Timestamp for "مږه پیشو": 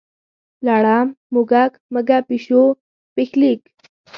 1.93-2.63